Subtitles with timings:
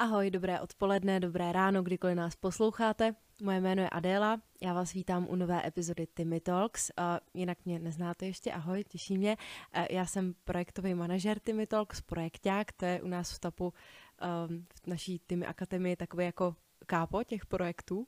[0.00, 3.14] Ahoj, dobré odpoledne, dobré ráno, kdykoliv nás posloucháte.
[3.42, 6.90] Moje jméno je Adéla, já vás vítám u nové epizody Timmy Talks.
[6.98, 9.36] Uh, jinak mě neznáte ještě, ahoj, těší mě.
[9.76, 14.66] Uh, já jsem projektový manažer Timmy Talks, projekták, to je u nás v TAPu um,
[14.84, 18.06] v naší Timmy Akademii takový jako kápo těch projektů.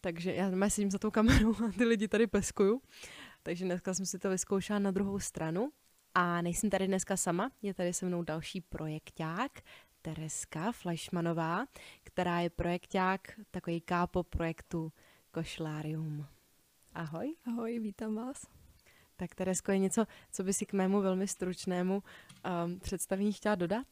[0.00, 2.82] Takže já sedím za tou kamerou a ty lidi tady peskuju.
[3.42, 5.70] Takže dneska jsem si to vyzkoušela na druhou stranu.
[6.18, 9.60] A nejsem tady dneska sama, je tady se mnou další projekták,
[10.14, 11.66] Tereska Fleischmanová,
[12.02, 14.92] která je projekták takový kápo projektu
[15.30, 16.26] Košlárium.
[16.92, 17.34] Ahoj.
[17.46, 18.46] Ahoj, vítám vás.
[19.16, 22.02] Tak Teresko, je něco, co by si k mému velmi stručnému
[22.64, 23.86] um, představení chtěla dodat?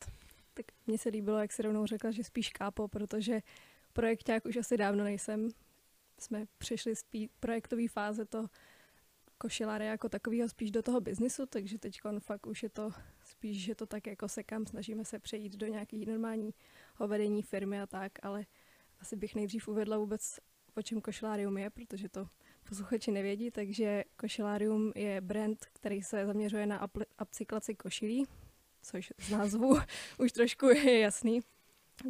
[0.54, 3.40] Tak mně se líbilo, jak si rovnou řekla, že spíš kápo, protože
[3.92, 5.48] projekták už asi dávno nejsem.
[6.18, 7.04] Jsme přišli z
[7.40, 8.46] projektové fáze to
[9.38, 12.90] košiláře jako takového spíš do toho biznisu, takže teď fakt už je to
[13.26, 16.54] spíš, že to tak jako sekám, snažíme se přejít do nějaký normální
[17.06, 18.46] vedení firmy a tak, ale
[19.00, 20.40] asi bych nejdřív uvedla vůbec,
[20.74, 22.26] o čem košilárium je, protože to
[22.68, 26.88] posluchači nevědí, takže košilárium je brand, který se zaměřuje na
[27.22, 28.24] upcyklaci košilí,
[28.82, 29.78] což z názvu
[30.18, 31.40] už trošku je jasný.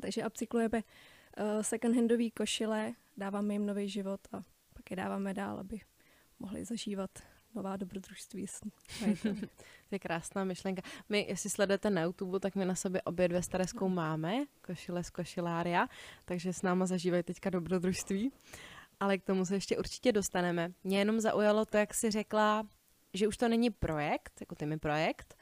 [0.00, 4.42] Takže upcyklujeme uh, second-handové košile, dáváme jim nový život a
[4.74, 5.80] pak je dáváme dál, aby
[6.38, 7.10] mohli zažívat
[7.54, 8.46] nová dobrodružství
[9.88, 10.82] to je krásná myšlenka.
[11.08, 15.10] My, jestli sledujete na YouTube, tak my na sobě obě dvě staré máme, košile z
[15.10, 15.88] košilária,
[16.24, 18.32] takže s náma zažívají teďka dobrodružství.
[19.00, 20.72] Ale k tomu se ještě určitě dostaneme.
[20.84, 22.68] Mě jenom zaujalo to, jak jsi řekla,
[23.14, 25.36] že už to není projekt, jako ty mi projekt,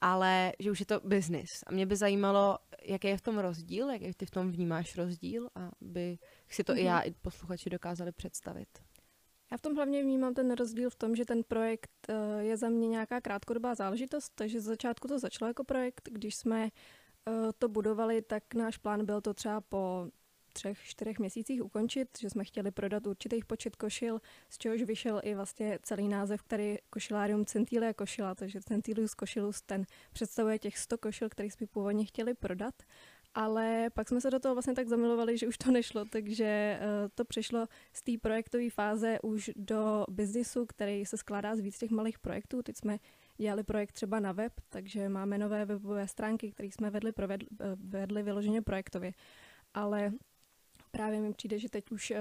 [0.00, 1.62] ale že už je to business.
[1.66, 5.48] A mě by zajímalo, jaký je v tom rozdíl, jaký ty v tom vnímáš rozdíl,
[5.54, 6.78] aby si to mm-hmm.
[6.78, 8.68] i já, i posluchači dokázali představit.
[9.50, 12.68] Já v tom hlavně vnímám ten rozdíl v tom, že ten projekt eh, je za
[12.68, 16.08] mě nějaká krátkodobá záležitost, takže z začátku to začalo jako projekt.
[16.12, 20.08] Když jsme eh, to budovali, tak náš plán byl to třeba po
[20.54, 25.34] třech, čtyřech měsících ukončit, že jsme chtěli prodat určitý počet košil, z čehož vyšel i
[25.34, 31.28] vlastně celý název, který košilárium Centilia košila, takže Centilius košilus, ten představuje těch 100 košil,
[31.28, 32.74] který jsme původně chtěli prodat.
[33.34, 37.08] Ale pak jsme se do toho vlastně tak zamilovali, že už to nešlo, takže uh,
[37.14, 41.90] to přešlo z té projektové fáze už do biznisu, který se skládá z víc těch
[41.90, 42.62] malých projektů.
[42.62, 42.98] Teď jsme
[43.36, 47.64] dělali projekt třeba na web, takže máme nové webové stránky, které jsme vedli, provedli, eh,
[47.76, 49.12] vedli vyloženě projektově.
[49.74, 50.12] Ale
[50.90, 52.16] právě mi přijde, že teď už uh,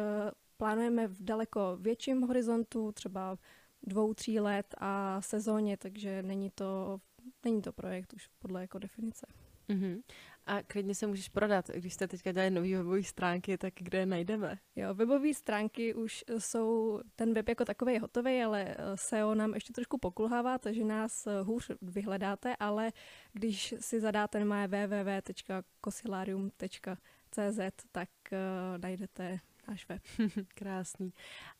[0.57, 3.37] plánujeme v daleko větším horizontu, třeba
[3.83, 6.99] dvou, tří let a sezóně, takže není to,
[7.45, 9.27] není to projekt už podle jako definice.
[9.69, 10.01] Mm-hmm.
[10.45, 14.05] A klidně se můžeš prodat, když jste teďka dělali nový webové stránky, tak kde je
[14.05, 14.57] najdeme?
[14.75, 19.53] Jo, webové stránky už jsou, ten web jako takový je hotový, ale eh, SEO nám
[19.53, 22.91] ještě trošku pokulhává, takže nás eh, hůř vyhledáte, ale
[23.33, 27.59] když si zadáte moje www.kosilarium.cz,
[27.91, 28.37] tak uh,
[28.77, 30.01] najdete náš web.
[30.55, 31.13] Krásný.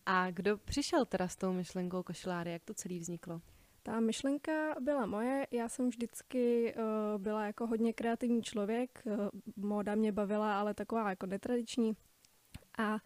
[0.05, 2.51] A kdo přišel teda s tou myšlenkou košiláry?
[2.51, 3.41] Jak to celý vzniklo?
[3.85, 9.13] Ta myšlenka byla moje, já jsem vždycky uh, byla jako hodně kreativní člověk, uh,
[9.55, 11.93] móda mě bavila, ale taková jako netradiční.
[12.77, 12.97] A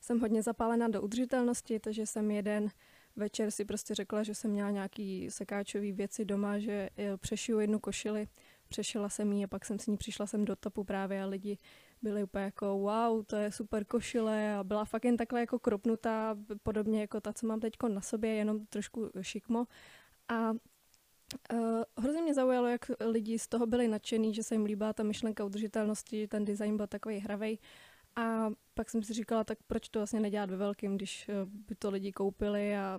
[0.00, 2.68] jsem hodně zapálená do udržitelnosti, takže jsem jeden
[3.16, 7.78] večer si prostě řekla, že jsem měla nějaký sekáčový věci doma, že uh, přešiju jednu
[7.78, 8.28] košili,
[8.68, 11.58] přešila jsem ji a pak jsem s ní přišla sem do topu právě a lidi
[12.02, 14.54] byli úplně jako wow, to je super košile.
[14.54, 18.34] A byla fakt jen takhle jako kropnutá, podobně jako ta, co mám teď na sobě,
[18.34, 19.66] jenom trošku šikmo
[20.28, 20.50] a
[21.52, 25.02] uh, hrozně mě zaujalo, jak lidi z toho byli nadšený, že se jim líbá ta
[25.02, 27.58] myšlenka udržitelnosti, ten design byl takový hravej.
[28.16, 31.74] A pak jsem si říkala, tak proč to vlastně nedělat ve velkém, když uh, by
[31.74, 32.98] to lidi koupili a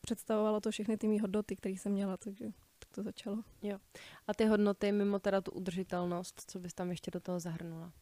[0.00, 2.44] představovalo to všechny ty mý hodnoty, které jsem měla, takže
[2.78, 3.42] tak to začalo.
[3.62, 3.78] Jo.
[4.26, 7.92] A ty hodnoty mimo teda tu udržitelnost, co bys tam ještě do toho zahrnula?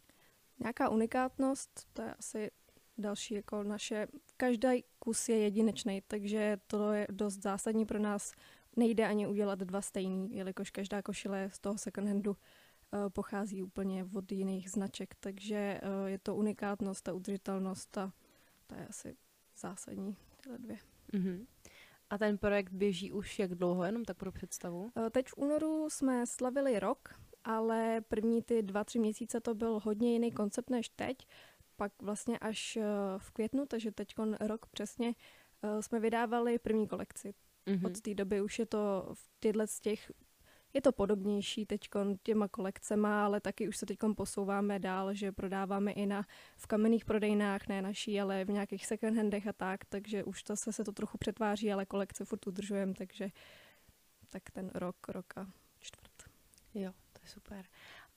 [0.58, 2.50] Nějaká unikátnost, to je asi
[2.98, 4.06] další jako naše,
[4.36, 8.32] každý kus je jedinečný, takže to je dost zásadní pro nás
[8.76, 14.06] nejde ani udělat dva stejný, jelikož každá košile z toho second handu uh, pochází úplně
[14.14, 18.12] od jiných značek, takže uh, je to unikátnost a udržitelnost a
[18.66, 19.16] to je asi
[19.56, 20.78] zásadní tyhle dvě.
[21.12, 21.46] Mm-hmm.
[22.10, 24.82] A ten projekt běží už jak dlouho, jenom tak pro představu?
[24.82, 29.80] Uh, teď v únoru jsme slavili rok, ale první ty dva, tři měsíce to byl
[29.84, 31.16] hodně jiný koncept než teď.
[31.76, 32.78] Pak vlastně až
[33.18, 35.14] v květnu, takže teď rok přesně,
[35.80, 37.34] jsme vydávali první kolekci.
[37.66, 37.86] Mm-hmm.
[37.86, 40.10] Od té doby už je to v těchto z těch
[40.74, 41.88] je to podobnější teď
[42.22, 46.26] těma kolekcema, ale taky už se teď posouváme dál, že prodáváme i na,
[46.56, 50.56] v kamenných prodejnách, ne naší, ale v nějakých second handech a tak, takže už to
[50.56, 53.28] se, se to trochu přetváří, ale kolekce furt udržujeme, takže
[54.28, 56.12] tak ten rok, rok a čtvrt.
[56.74, 57.64] Jo, to je super.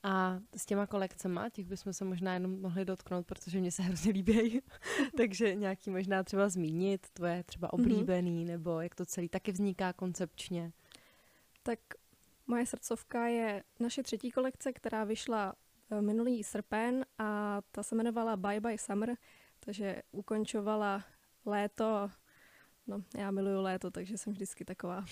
[0.08, 4.12] A s těma kolekcema, těch bychom se možná jenom mohli dotknout, protože mě se hrozně
[4.12, 4.62] líbí.
[5.18, 7.82] Takže nějaký možná třeba zmínit, tvoje třeba mhm.
[7.82, 8.48] oblíbený, mm-hmm.
[8.48, 10.74] nebo jak to celý taky vzniká koncepčně.
[11.64, 11.80] Tak
[12.48, 15.54] moje srdcovka je naše třetí kolekce, která vyšla
[15.92, 19.18] eh, minulý srpen a ta se jmenovala Bye Bye Summer,
[19.60, 21.04] takže ukončovala
[21.46, 22.10] léto.
[22.88, 25.06] No, já miluju léto, takže jsem vždycky taková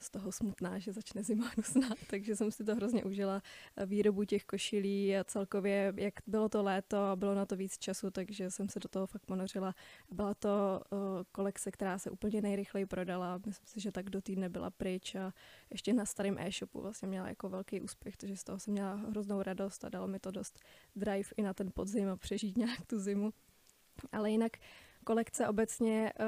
[0.00, 3.42] z toho smutná, že začne zima hnusná, takže jsem si to hrozně užila
[3.86, 8.10] výrobu těch košilí a celkově, jak bylo to léto a bylo na to víc času,
[8.10, 9.74] takže jsem se do toho fakt ponořila.
[10.10, 10.98] Byla to uh,
[11.32, 15.32] kolekce, která se úplně nejrychleji prodala, myslím si, že tak do týdne byla pryč a
[15.70, 19.42] ještě na starém e-shopu vlastně měla jako velký úspěch, takže z toho jsem měla hroznou
[19.42, 20.60] radost a dalo mi to dost
[20.96, 23.32] drive i na ten podzim a přežít nějak tu zimu.
[24.12, 24.52] Ale jinak
[25.04, 26.26] kolekce obecně uh,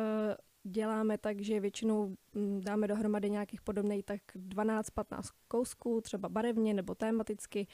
[0.63, 6.95] děláme tak, že většinou mm, dáme dohromady nějakých podobných tak 12-15 kousků, třeba barevně nebo
[6.95, 7.67] tematicky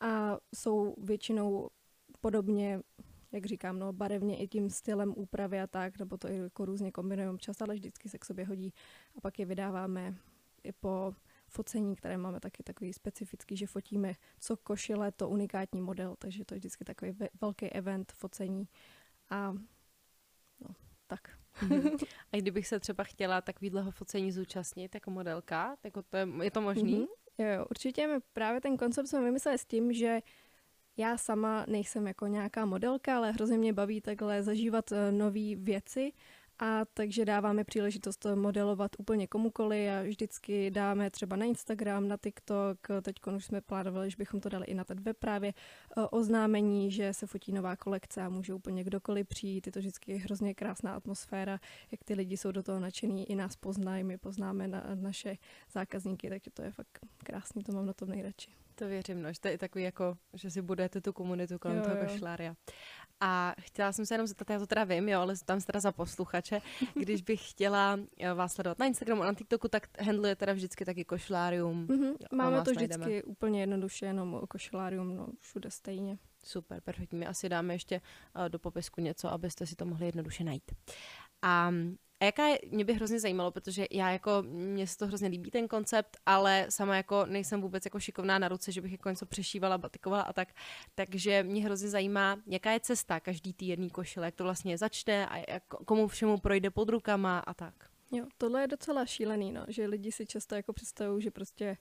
[0.00, 1.68] a jsou většinou
[2.20, 2.80] podobně
[3.32, 6.92] jak říkám, no, barevně i tím stylem úpravy a tak, nebo to i jako různě
[6.92, 8.72] kombinujeme čas, ale vždycky se k sobě hodí
[9.16, 10.14] a pak je vydáváme
[10.64, 11.14] i po
[11.48, 16.54] focení, které máme taky takový specifický, že fotíme co košile, to unikátní model, takže to
[16.54, 18.68] je vždycky takový velký event focení
[19.30, 19.52] a
[20.60, 20.74] no,
[21.06, 21.41] tak.
[21.60, 22.06] Mm-hmm.
[22.32, 26.60] A kdybych se třeba chtěla takovýhleho focení zúčastnit jako modelka, tak to je, je to
[26.60, 26.96] možný?
[26.96, 27.06] Mm-hmm.
[27.38, 30.20] Jo, jo, určitě my právě ten koncept jsme vymysleli s tím, že
[30.96, 36.12] já sama nejsem jako nějaká modelka, ale hrozně mě baví takhle zažívat uh, nové věci
[36.58, 42.78] a takže dáváme příležitost modelovat úplně komukoli a vždycky dáme třeba na Instagram, na TikTok,
[43.02, 46.90] teď už jsme plánovali, že bychom to dali i na ten web právě, e, oznámení,
[46.90, 49.66] že se fotí nová kolekce a může úplně kdokoliv přijít.
[49.66, 51.60] Je to vždycky hrozně krásná atmosféra,
[51.90, 55.36] jak ty lidi jsou do toho nadšení, i nás poznají, my poznáme na, naše
[55.72, 58.61] zákazníky, takže to je fakt krásný, to mám na tom nejradši.
[58.74, 61.84] To věřím, no, že to je takový jako, že si budete tu komunitu kolem jo,
[61.84, 62.54] toho kašlária.
[63.20, 65.80] A chtěla jsem se jenom zeptat, já to teda vím, jo, ale tam se teda
[65.80, 66.60] za posluchače,
[66.94, 70.84] když bych chtěla jo, vás sledovat na Instagramu a na TikToku, tak handluje teda vždycky
[70.84, 71.86] taky košlárium.
[71.86, 72.14] Mm-hmm.
[72.32, 73.22] Máme to vždycky najdeme.
[73.22, 76.18] úplně jednoduše, jenom košlárium, no všude stejně.
[76.44, 77.18] Super, perfektně.
[77.18, 78.00] My asi dáme ještě
[78.36, 80.72] uh, do popisku něco, abyste si to mohli jednoduše najít.
[81.42, 81.72] A
[82.22, 85.50] a jaká je, mě by hrozně zajímalo, protože já jako, mně se to hrozně líbí
[85.50, 89.26] ten koncept, ale sama jako nejsem vůbec jako šikovná na ruce, že bych jako něco
[89.26, 90.48] přešívala, batikovala a tak,
[90.94, 95.26] takže mě hrozně zajímá, jaká je cesta každý tý jedný košile, jak to vlastně začne
[95.26, 97.74] a jak, komu všemu projde pod rukama a tak.
[98.12, 101.76] Jo, tohle je docela šílený, no, že lidi si často jako představují, že prostě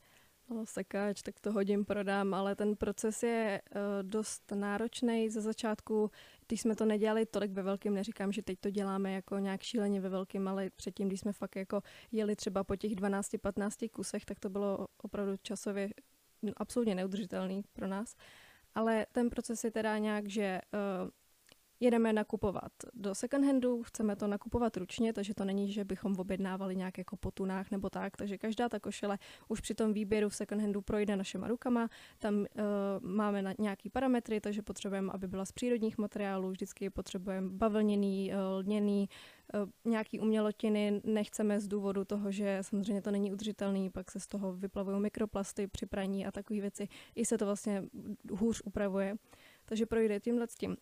[0.52, 5.30] no, sekáč, tak to hodím, prodám, ale ten proces je uh, dost náročný.
[5.30, 6.12] Ze začátku
[6.52, 10.02] když jsme to nedělali tolik ve velkém, neříkám, že teď to děláme jako nějak šíleně
[10.02, 11.82] ve velkém, ale předtím, když jsme fakt jako
[12.12, 15.90] jeli třeba po těch 12-15 kusech, tak to bylo opravdu časově
[16.58, 18.16] absolutně neudržitelný pro nás.
[18.76, 20.62] Ale ten proces je teda nějak, že
[21.04, 21.10] uh,
[21.82, 26.76] jedeme nakupovat do second handu, chceme to nakupovat ručně, takže to není, že bychom objednávali
[26.76, 29.18] nějak jako po tunách nebo tak, takže každá ta košile
[29.48, 31.90] už při tom výběru v second handu projde našima rukama,
[32.20, 32.46] tam uh,
[33.02, 38.40] máme na nějaký parametry, takže potřebujeme, aby byla z přírodních materiálů, vždycky potřebujeme bavlněný, uh,
[38.66, 39.10] lněný,
[39.54, 41.02] uh, nějaký umělotiny.
[41.04, 45.68] Nechceme z důvodu toho, že samozřejmě to není udržitelný, pak se z toho vyplavují mikroplasty
[45.68, 47.84] při praní a takové věci, i se to vlastně
[48.32, 49.16] hůř upravuje.
[49.66, 50.78] Takže projde tímhle s tím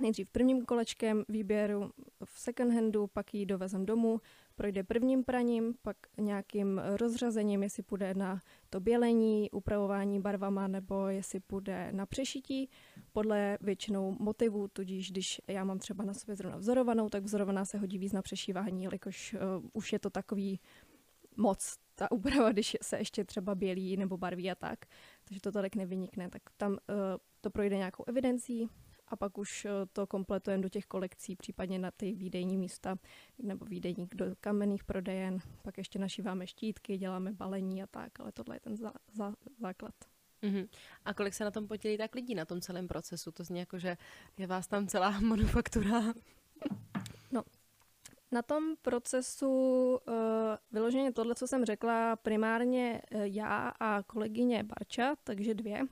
[0.00, 1.90] nejdřív prvním kolečkem výběru
[2.24, 4.20] v second handu, pak ji dovezem domů,
[4.54, 11.40] projde prvním praním, pak nějakým rozřazením, jestli půjde na to bělení, upravování barvama, nebo jestli
[11.40, 12.70] půjde na přešití,
[13.12, 17.78] podle většinou motivů, tudíž když já mám třeba na sobě zrovna vzorovanou, tak vzorovaná se
[17.78, 20.60] hodí víc na přešívání, jelikož uh, už je to takový
[21.36, 24.78] moc ta úprava, když se ještě třeba bělí nebo barví a tak,
[25.24, 26.78] takže to tolik nevynikne, tak tam uh,
[27.40, 28.68] to projde nějakou evidencí,
[29.10, 32.96] a pak už eh, to kompletujeme do těch kolekcí, případně na ty výdejní místa
[33.38, 35.38] nebo výdejník do kamenných prodejen.
[35.62, 39.94] Pak ještě našíváme štítky, děláme balení a tak, ale tohle je ten za, za, základ.
[40.42, 40.68] Mm-hmm.
[41.04, 43.32] A kolik se na tom podělí tak lidí na tom celém procesu?
[43.32, 43.96] To zní jako, že
[44.38, 46.02] je vás tam celá manufaktura.
[47.32, 47.42] No,
[48.32, 49.48] na tom procesu
[50.08, 50.14] uh,
[50.72, 55.82] vyloženě tohle, co jsem řekla, primárně uh, já a kolegyně Barča, takže dvě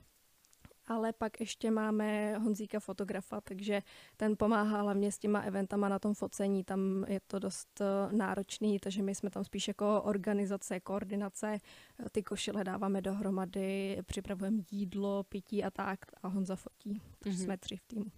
[0.87, 3.81] ale pak ještě máme Honzíka fotografa, takže
[4.17, 8.79] ten pomáhá hlavně s těma eventama na tom focení, tam je to dost eh, náročný,
[8.79, 11.57] takže my jsme tam spíš jako organizace, koordinace,
[11.99, 17.43] eh, ty košile dáváme dohromady, připravujeme jídlo, pití a tak a Honza fotí, takže mm-hmm.
[17.43, 18.11] jsme tři v týmu.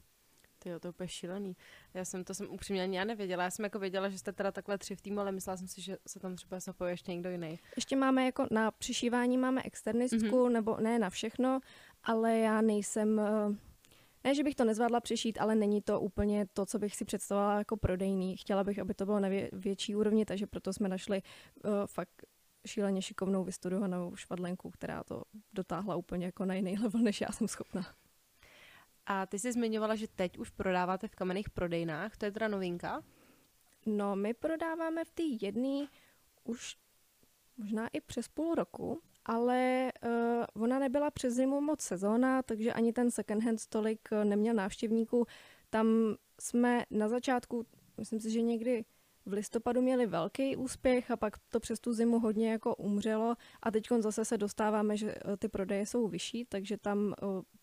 [0.59, 1.55] Ty to je úplně šílený.
[1.93, 3.43] Já jsem to jsem upřímně ani já nevěděla.
[3.43, 5.81] Já jsem jako věděla, že jste teda takhle tři v týmu, ale myslela jsem si,
[5.81, 7.59] že se tam třeba zapojí ještě někdo jiný.
[7.75, 10.51] Ještě máme jako na přišívání máme externistku, mm-hmm.
[10.51, 11.59] nebo ne na všechno,
[12.03, 13.55] ale já nejsem, eh,
[14.23, 17.57] ne, že bych to nezvládla přešít, ale není to úplně to, co bych si představovala
[17.57, 18.37] jako prodejný.
[18.37, 22.25] Chtěla bych, aby to bylo na vě- větší úrovni, takže proto jsme našli uh, fakt
[22.67, 27.47] šíleně šikovnou vystudovanou švadlenku, která to dotáhla úplně jako na jiný level, než já jsem
[27.47, 27.85] schopna.
[29.05, 33.03] A ty jsi zmiňovala, že teď už prodáváte v kamenných prodejnách, to je teda novinka?
[33.85, 35.87] No, my prodáváme v té jedné
[36.43, 36.77] už
[37.57, 42.93] možná i přes půl roku, ale uh, ona nebyla přes zimu moc sezóna, takže ani
[42.93, 45.25] ten second hand tolik uh, neměl návštěvníků.
[45.69, 45.87] Tam
[46.41, 47.65] jsme na začátku,
[47.97, 48.85] myslím si, že někdy
[49.25, 53.71] v listopadu měli velký úspěch a pak to přes tu zimu hodně jako umřelo a
[53.71, 57.13] teď zase se dostáváme, že uh, ty prodeje jsou vyšší, takže tam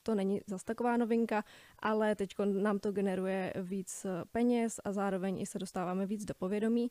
[0.02, 1.44] to není zas taková novinka,
[1.78, 6.90] ale teď nám to generuje víc peněz a zároveň i se dostáváme víc do povědomí.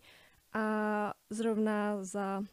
[0.54, 2.44] A zrovna za,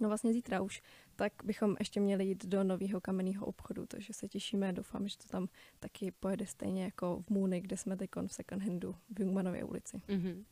[0.00, 0.82] no vlastně zítra už,
[1.16, 5.28] tak bychom ještě měli jít do nového kamenného obchodu, takže se těšíme, doufám, že to
[5.28, 9.64] tam taky pojede stejně jako v Můny, kde jsme teď v second handu v Jungmanově
[9.64, 9.96] ulici.
[9.96, 10.44] Mm-hmm.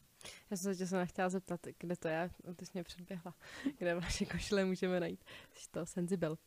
[0.51, 3.35] Já jsem se tě se zeptat, kde to je, ty jsi mě předběhla,
[3.79, 5.25] kde vaše košile můžeme najít.
[5.55, 6.39] Jsi to senzibil.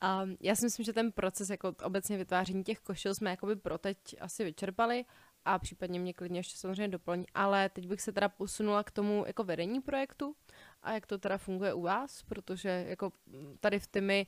[0.00, 3.78] A já si myslím, že ten proces jako obecně vytváření těch košil jsme jakoby pro
[3.78, 5.04] teď asi vyčerpali
[5.44, 9.24] a případně mě klidně ještě samozřejmě doplní, ale teď bych se teda posunula k tomu
[9.26, 10.36] jako vedení projektu
[10.84, 13.12] a jak to teda funguje u vás, protože jako
[13.60, 14.26] tady v Tymi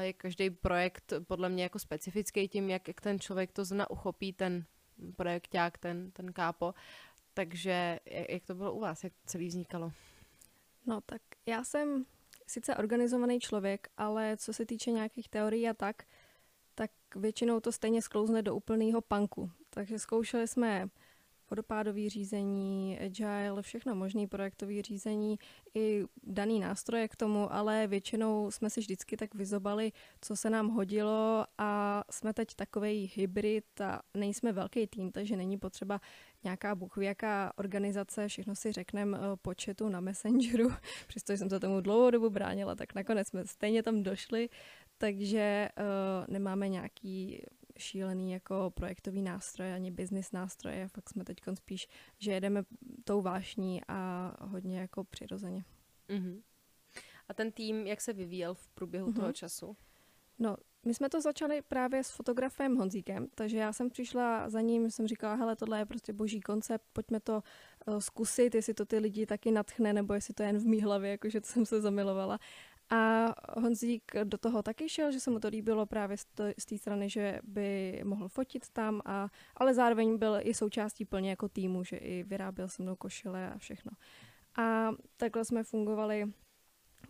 [0.00, 4.32] je každý projekt podle mě jako specifický tím, jak, jak ten člověk to zna uchopí,
[4.32, 4.64] ten
[5.16, 6.74] projekták, ten, ten kápo.
[7.34, 7.98] Takže
[8.28, 9.92] jak to bylo u vás, jak celý vznikalo?
[10.86, 12.04] No tak já jsem
[12.46, 16.02] sice organizovaný člověk, ale co se týče nějakých teorií a tak,
[16.74, 19.50] tak většinou to stejně sklouzne do úplného punku.
[19.70, 20.88] Takže zkoušeli jsme
[21.50, 25.38] vodopádové řízení, agile, všechno možné projektové řízení,
[25.74, 30.68] i daný nástroje k tomu, ale většinou jsme si vždycky tak vyzobali, co se nám
[30.68, 36.00] hodilo a jsme teď takový hybrid a nejsme velký tým, takže není potřeba
[36.44, 40.68] nějaká buchvějaká organizace, všechno si řekneme eh, po chatu na Messengeru,
[41.06, 44.48] přestože jsem se tomu dlouhou dobu bránila, tak nakonec jsme stejně tam došli,
[44.98, 47.42] takže uh, nemáme nějaký
[47.78, 52.62] šílený jako projektový nástroj, ani business nástroje, fakt jsme teď spíš, že jedeme
[53.04, 55.64] tou vášní a hodně jako přirozeně.
[56.08, 56.42] Uh-huh.
[57.28, 59.14] A ten tým, jak se vyvíjel v průběhu uh-huh.
[59.14, 59.76] toho času?
[60.38, 60.56] No,
[60.86, 65.08] my jsme to začali právě s fotografem Honzíkem, takže já jsem přišla za ním, jsem
[65.08, 67.42] říkala, hele, tohle je prostě boží koncept, pojďme to
[67.86, 70.82] uh, zkusit, jestli to ty lidi taky natchne, nebo jestli to je jen v mý
[70.82, 72.38] hlavě, jakože to jsem se zamilovala.
[72.90, 73.26] A
[73.60, 76.16] Honzík do toho taky šel, že se mu to líbilo právě
[76.58, 81.30] z té strany, že by mohl fotit tam, a, ale zároveň byl i součástí plně
[81.30, 83.92] jako týmu, že i vyráběl se mnou košile a všechno.
[84.56, 86.32] A takhle jsme fungovali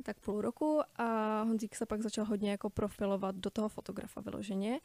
[0.02, 4.80] tak půl roku a Honzík se pak začal hodně jako profilovat do toho fotografa vyloženě.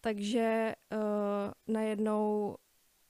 [0.00, 2.56] Takže uh, najednou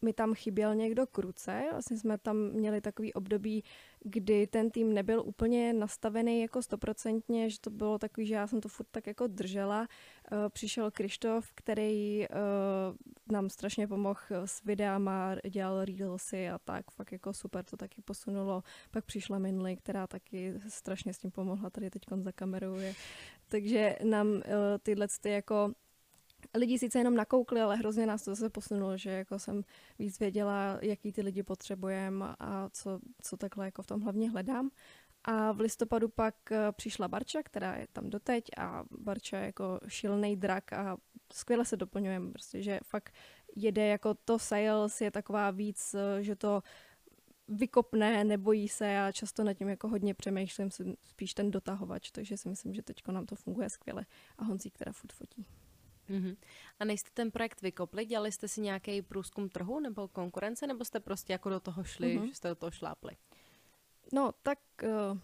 [0.03, 1.63] mi tam chyběl někdo k ruce.
[1.71, 3.65] Vlastně jsme tam měli takový období,
[4.05, 8.61] kdy ten tým nebyl úplně nastavený jako stoprocentně, že to bylo takový, že já jsem
[8.61, 9.81] to furt tak jako držela.
[9.81, 12.97] Uh, přišel Krištof, který uh,
[13.33, 18.63] nám strašně pomohl s videama, dělal reelsy a tak, fakt jako super to taky posunulo.
[18.91, 22.95] Pak přišla Minly, která taky strašně s tím pomohla, tady teď za kamerou je.
[23.49, 24.43] Takže nám uh,
[24.83, 25.73] tyhle ty jako
[26.55, 29.65] lidi sice jenom nakoukli, ale hrozně nás to zase posunulo, že jako jsem
[29.99, 34.71] víc věděla, jaký ty lidi potřebujeme a co, co takhle jako v tom hlavně hledám.
[35.25, 39.81] A v listopadu pak eh, přišla Barča, která je tam doteď a Barča je jako
[39.89, 40.97] šilný drak a
[41.33, 43.15] skvěle se doplňujeme, prostě, že fakt
[43.57, 46.63] jede jako to sales, je taková víc, eh, že to
[47.49, 52.37] vykopne, nebojí se a často nad tím jako hodně přemýšlím, jsem spíš ten dotahovač, takže
[52.37, 54.07] si myslím, že teď nám to funguje skvěle
[54.39, 55.47] a Honzík teda furt fotí.
[56.11, 56.37] Mm-hmm.
[56.81, 58.07] A nejste ten projekt vykopli?
[58.07, 62.19] Dělali jste si nějaký průzkum trhu nebo konkurence, nebo jste prostě jako do toho šli,
[62.19, 62.29] mm-hmm.
[62.29, 63.17] že jste do toho šlápli?
[64.13, 65.19] No, tak uh,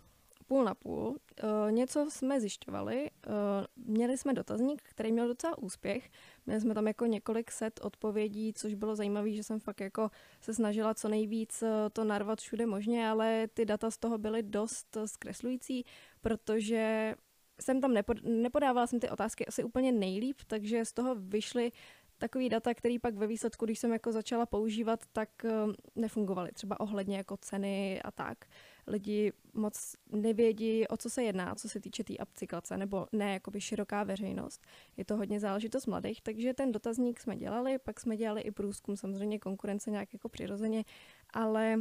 [0.46, 1.16] půl na půl.
[1.42, 3.10] Uh, něco jsme zjišťovali.
[3.26, 3.34] Uh,
[3.76, 6.10] měli jsme dotazník, který měl docela úspěch.
[6.46, 10.54] Měli jsme tam jako několik set odpovědí, což bylo zajímavé, že jsem fakt jako se
[10.54, 15.84] snažila co nejvíc to narvat všude možně, ale ty data z toho byly dost zkreslující,
[16.20, 17.14] protože
[17.60, 21.72] jsem tam nepod, nepodávala jsem ty otázky asi úplně nejlíp, takže z toho vyšly
[22.18, 26.52] takový data, který pak ve výsledku, když jsem jako začala používat, tak uh, nefungovaly.
[26.52, 28.44] Třeba ohledně jako ceny a tak.
[28.86, 33.32] Lidi moc nevědí, o co se jedná, co se týče té tý upcyklace, nebo ne
[33.32, 34.66] jakoby široká veřejnost.
[34.96, 38.96] Je to hodně záležitost mladých, takže ten dotazník jsme dělali, pak jsme dělali i průzkum,
[38.96, 40.84] samozřejmě konkurence nějak jako přirozeně,
[41.30, 41.78] ale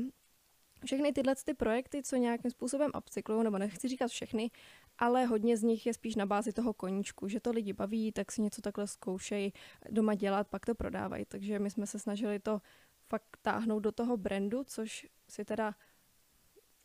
[0.86, 4.52] všechny tyhle ty projekty, co nějakým způsobem upcyklují, nebo nechci říkat všechny,
[4.98, 8.32] ale hodně z nich je spíš na bázi toho koníčku, že to lidi baví, tak
[8.32, 9.54] si něco takhle zkoušejí
[9.90, 11.26] doma dělat, pak to prodávají.
[11.26, 12.62] Takže my jsme se snažili to
[13.08, 15.76] fakt táhnout do toho brandu, což si teda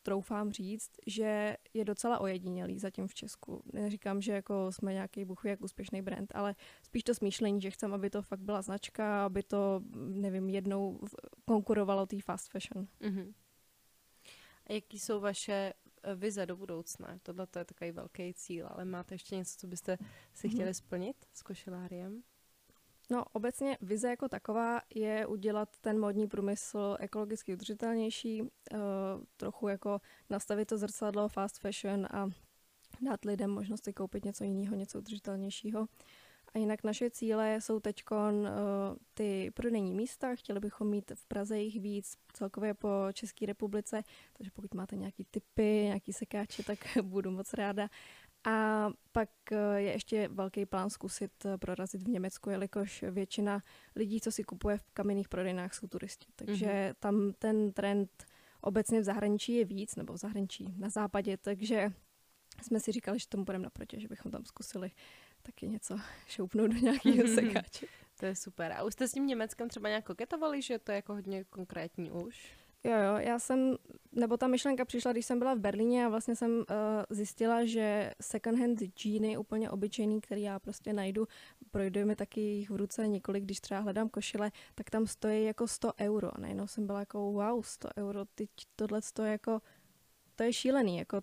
[0.03, 3.63] troufám říct, že je docela ojedinělý zatím v Česku.
[3.73, 7.95] Neříkám, že jako jsme nějaký buch jak úspěšný brand, ale spíš to smýšlení, že chcem,
[7.95, 11.01] aby to fakt byla značka, aby to, nevím, jednou
[11.45, 12.87] konkurovalo té fast fashion.
[13.01, 13.33] Mm-hmm.
[14.67, 15.73] A jaký jsou vaše
[16.15, 17.19] vize do budoucna?
[17.23, 19.99] Tohle je takový velký cíl, ale máte ještě něco, co byste
[20.35, 20.57] si mhm.
[20.57, 22.23] chtěli splnit s košiláriem?
[23.11, 28.49] No, obecně vize jako taková je udělat ten modní průmysl ekologicky udržitelnější, uh,
[29.37, 32.29] trochu jako nastavit to zrcadlo fast fashion a
[33.01, 35.87] dát lidem možnost si koupit něco jiného, něco udržitelnějšího.
[36.55, 38.19] A jinak naše cíle jsou teď uh,
[39.15, 40.35] ty prodejní místa.
[40.35, 45.25] Chtěli bychom mít v Praze jich víc, celkově po České republice, takže pokud máte nějaký
[45.31, 47.89] typy, nějaký sekáče, tak budu moc ráda.
[48.45, 53.61] A pak eh, je ještě velký plán zkusit eh, prorazit v Německu, jelikož většina
[53.97, 56.27] lidí, co si kupuje v kamenných prodejnách, jsou turisti.
[56.37, 56.95] Takže mm-hmm.
[56.99, 58.11] tam ten trend
[58.61, 61.93] obecně v zahraničí je víc, nebo v zahraničí na západě, takže
[62.63, 64.91] jsme si říkali, že tomu budeme naproti, že bychom tam zkusili
[65.43, 65.97] taky něco
[66.27, 67.87] šoupnout do nějakého sekáče.
[68.21, 68.73] to je super.
[68.73, 72.11] A už jste s tím Německem třeba nějak koketovali, že to je jako hodně konkrétní
[72.11, 72.53] už?
[72.85, 73.77] Jo, jo, já jsem,
[74.13, 76.65] nebo ta myšlenka přišla, když jsem byla v Berlíně a vlastně jsem uh,
[77.11, 81.29] zjistila, že second hand džíny, úplně obyčejný, který já prostě najdu,
[81.71, 85.67] projdu mi taky jich v ruce několik, když třeba hledám košile, tak tam stojí jako
[85.67, 86.37] 100 euro.
[86.37, 89.61] A najednou jsem byla jako wow, 100 euro, teď tohle stojí jako,
[90.37, 91.21] to je šílený, jako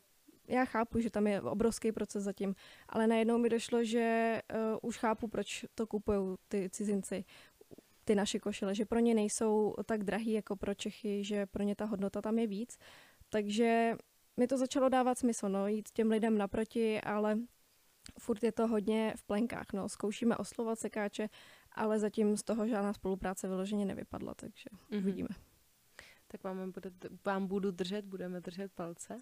[0.50, 2.56] já chápu, že tam je obrovský proces zatím,
[2.89, 7.25] ale najednou mi došlo, že uh, už chápu, proč to kupují ty cizinci
[8.10, 11.75] ty naše košile, že pro ně nejsou tak drahý jako pro Čechy, že pro ně
[11.75, 12.77] ta hodnota tam je víc.
[13.29, 13.96] Takže
[14.38, 17.38] mi to začalo dávat smysl, no, jít těm lidem naproti, ale
[18.20, 19.89] furt je to hodně v plenkách, no.
[19.89, 21.29] Zkoušíme oslovat sekáče,
[21.72, 24.98] ale zatím z toho žádná spolupráce vyloženě nevypadla, takže mm-hmm.
[24.98, 25.29] uvidíme.
[26.27, 26.91] Tak vám, bude,
[27.25, 29.17] vám budu držet, budeme držet palce.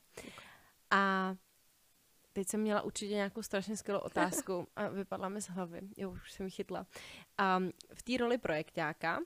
[0.92, 1.36] A
[2.34, 5.82] teď jsem měla určitě nějakou strašně skvělou otázku a vypadla mi z hlavy.
[5.98, 6.88] Jo, už jsem ji chytla.
[7.58, 9.20] Um, v té roli projektáka,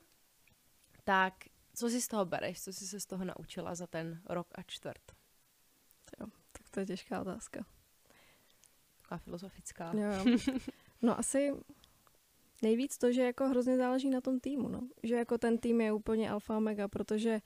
[1.04, 1.34] tak
[1.74, 2.62] co si z toho bereš?
[2.62, 5.12] Co jsi se z toho naučila za ten rok a čtvrt?
[6.20, 7.64] Jo, tak to je těžká otázka.
[9.02, 9.92] Taková filozofická.
[9.94, 10.38] Jo, jo.
[11.02, 11.52] No asi
[12.62, 14.88] nejvíc to, že jako hrozně záleží na tom týmu, no.
[15.02, 17.40] Že jako ten tým je úplně alfa mega, protože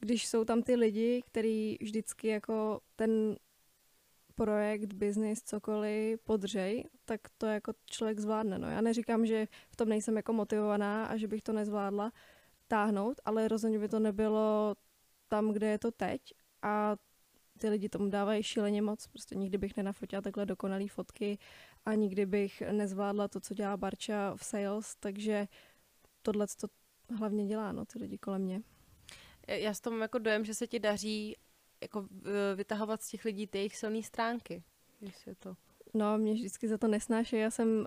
[0.00, 3.36] když jsou tam ty lidi, který vždycky jako ten
[4.34, 8.58] projekt, biznis, cokoliv podřej, tak to jako člověk zvládne.
[8.58, 8.70] No.
[8.70, 12.12] Já neříkám, že v tom nejsem jako motivovaná a že bych to nezvládla
[12.68, 14.74] táhnout, ale rozhodně by to nebylo
[15.28, 16.22] tam, kde je to teď
[16.62, 16.96] a
[17.58, 19.06] ty lidi tomu dávají šíleně moc.
[19.06, 21.38] Prostě nikdy bych nenafotila takhle dokonalý fotky
[21.86, 25.48] a nikdy bych nezvládla to, co dělá Barča v sales, takže
[26.22, 26.68] tohle to
[27.18, 28.62] hlavně dělá, no, ty lidi kolem mě.
[29.48, 31.36] Já s tom jako dojem, že se ti daří
[31.82, 32.06] jako
[32.54, 34.62] vytahovat z těch lidí ty jejich silné stránky.
[35.00, 35.56] Jestli to...
[35.94, 37.36] No, mě vždycky za to nesnáší.
[37.36, 37.86] Já jsem uh,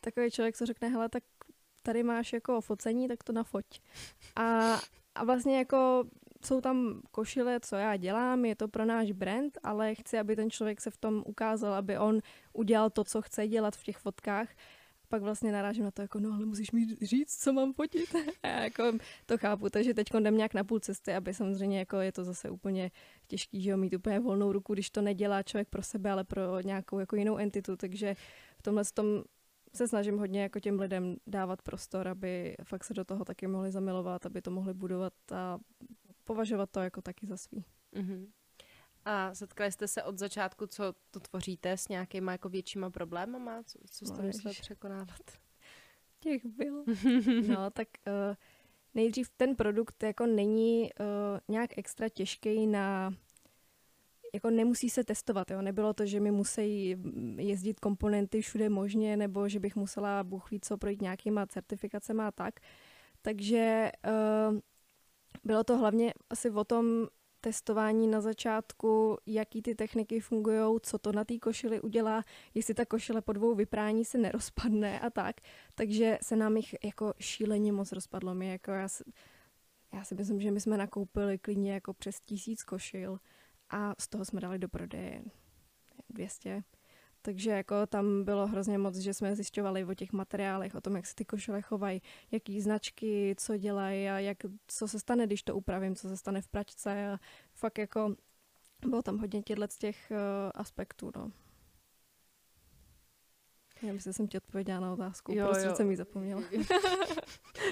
[0.00, 1.22] takový člověk, co řekne, hele, tak
[1.82, 3.64] tady máš jako focení, tak to nafoť.
[4.36, 4.78] A,
[5.14, 6.04] a vlastně jako
[6.44, 10.50] jsou tam košile, co já dělám, je to pro náš brand, ale chci, aby ten
[10.50, 12.20] člověk se v tom ukázal, aby on
[12.52, 14.48] udělal to, co chce dělat v těch fotkách
[15.12, 18.14] pak vlastně narážím na to, jako no ale musíš mi říct, co mám fotit.
[18.42, 18.92] A já jako
[19.26, 22.50] to chápu, takže teď jdem nějak na půl cesty, aby samozřejmě jako je to zase
[22.50, 22.90] úplně
[23.26, 26.60] těžký, že jo, mít úplně volnou ruku, když to nedělá člověk pro sebe, ale pro
[26.60, 28.16] nějakou jako jinou entitu, takže
[28.58, 29.22] v tomhle tom
[29.74, 33.70] se snažím hodně jako těm lidem dávat prostor, aby fakt se do toho taky mohli
[33.70, 35.58] zamilovat, aby to mohli budovat a
[36.24, 37.64] považovat to jako taky za svý.
[37.94, 38.26] Mm-hmm.
[39.04, 43.62] A setkali jste se od začátku, co to tvoříte, s nějakýma jako většíma problémama?
[43.62, 45.20] Co, co jste no, museli překonávat?
[46.20, 46.84] Těch bylo.
[47.48, 48.36] no, tak uh,
[48.94, 53.14] nejdřív ten produkt jako není uh, nějak extra těžký na
[54.34, 55.62] jako nemusí se testovat, jo.
[55.62, 56.96] Nebylo to, že mi musí
[57.36, 62.30] jezdit komponenty všude možně, nebo že bych musela, Bůh ví co, projít nějakýma certifikacemi a
[62.30, 62.60] tak.
[63.22, 63.92] Takže
[64.50, 64.58] uh,
[65.44, 67.06] bylo to hlavně asi o tom
[67.42, 72.24] testování na začátku, jaký ty techniky fungují, co to na té košili udělá,
[72.54, 75.36] jestli ta košile po dvou vyprání se nerozpadne a tak.
[75.74, 78.34] Takže se nám jich jako šíleně moc rozpadlo.
[78.34, 79.04] My jako já, si,
[79.92, 83.18] já si myslím, že my jsme nakoupili klidně jako přes tisíc košil
[83.70, 85.24] a z toho jsme dali do prodeje
[86.10, 86.62] 200.
[87.22, 91.06] Takže jako tam bylo hrozně moc, že jsme zjišťovali o těch materiálech, o tom, jak
[91.06, 95.56] se ty košile chovají, jaký značky, co dělají a jak, co se stane, když to
[95.56, 97.18] upravím, co se stane v pračce a
[97.54, 98.14] fakt jako
[98.86, 100.16] bylo tam hodně těchto z těch uh,
[100.54, 101.32] aspektů, no.
[103.82, 105.74] Já myslím, že jsem ti odpověděla na otázku, jo, prostě jo.
[105.76, 106.42] jsem ji zapomněla.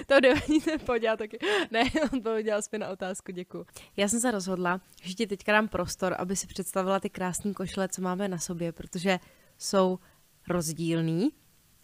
[0.07, 1.39] to nevadí, podělá taky.
[1.71, 1.83] Ne,
[2.13, 3.65] odpověděla jsi na otázku, děkuji.
[3.97, 7.87] Já jsem se rozhodla, že ti teďka dám prostor, aby si představila ty krásné košle,
[7.87, 9.19] co máme na sobě, protože
[9.61, 9.99] jsou
[10.47, 11.29] rozdílný,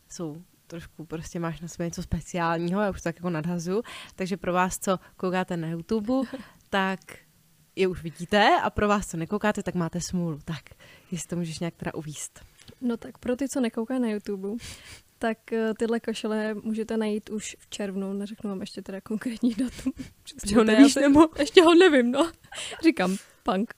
[0.09, 3.81] jsou trošku prostě máš na sobě něco speciálního, já už to tak jako nadhazu,
[4.15, 6.13] takže pro vás, co koukáte na YouTube,
[6.69, 6.99] tak
[7.75, 10.39] je už vidíte a pro vás, co nekoukáte, tak máte smůlu.
[10.45, 10.63] Tak,
[11.11, 12.45] jestli to můžeš nějak teda uvíst.
[12.81, 14.49] No tak pro ty, co nekoukají na YouTube,
[15.19, 19.93] tak uh, tyhle košele můžete najít už v červnu, neřeknu vám ještě teda konkrétní datum.
[20.23, 21.27] Přesně ho nevíš, nebo?
[21.39, 22.31] Ještě ho nevím, no.
[22.83, 23.17] Říkám,
[23.51, 23.73] punk.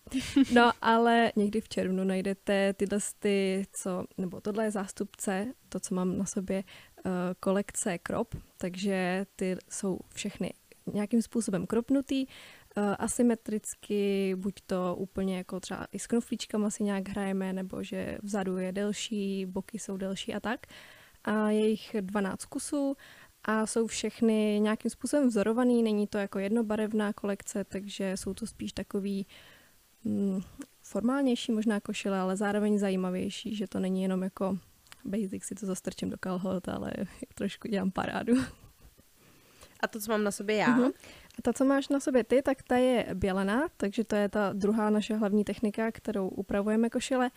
[0.54, 5.96] No, ale někdy v červnu najdete tyhle ty, co, nebo tohle je zástupce, to, co
[5.96, 6.64] mám na sobě,
[7.06, 10.54] uh, kolekce krop, takže ty jsou všechny
[10.94, 17.10] nějakým způsobem kropnutý, uh, asymetricky, buď to úplně jako třeba i s knoflíčkama si nějak
[17.10, 20.68] hrajeme, nebo že vzadu je delší, boky jsou delší a tak.
[21.24, 22.96] A je jich 12 kusů
[23.44, 28.74] a jsou všechny nějakým způsobem vzorovaný, není to jako jednobarevná kolekce, takže jsou to spíš
[28.74, 29.59] takový mm,
[30.82, 34.58] formálnější možná košile, ale zároveň zajímavější, že to není jenom jako
[35.06, 36.92] basic, si to zastrčím do kalhot, ale
[37.36, 38.34] trošku dělám parádu.
[39.80, 40.78] A to, co mám na sobě já?
[40.78, 40.92] Uh-huh.
[41.38, 44.54] A ta, co máš na sobě ty, tak ta je bělená, takže to je ta
[44.54, 47.32] druhá naše hlavní technika, kterou upravujeme košile.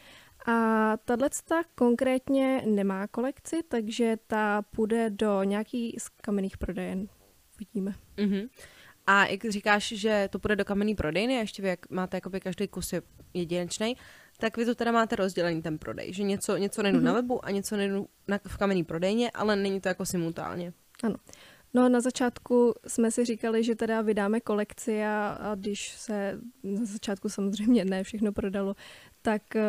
[0.47, 1.31] A tahle
[1.75, 7.09] konkrétně nemá kolekci, takže ta půjde do nějaký z kamenných prodejen.
[7.59, 7.95] Vidíme.
[8.17, 8.49] Uh-huh.
[9.07, 12.41] A jak říkáš, že to půjde do kamenný prodejny, a ještě vy, jak máte jakoby
[12.41, 13.03] každý kus je
[13.35, 13.97] jedinečný,
[14.39, 17.03] tak vy to teda máte rozdělený ten prodej, že něco, něco nejdu mm-hmm.
[17.03, 20.73] na webu a něco nejdu na, v kamenný prodejně, ale není to jako simultánně.
[21.03, 21.17] Ano.
[21.75, 26.85] No na začátku jsme si říkali, že teda vydáme kolekci a, a když se na
[26.85, 28.75] začátku samozřejmě ne všechno prodalo,
[29.23, 29.63] tak uh,